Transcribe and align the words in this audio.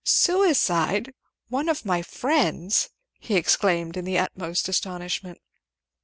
"Suicide! 0.03 1.13
One 1.49 1.69
of 1.69 1.85
my 1.85 2.01
friends!" 2.01 2.89
he 3.19 3.35
exclaimed 3.35 3.95
in 3.95 4.03
the 4.03 4.17
utmost 4.17 4.67
astonishment. 4.67 5.39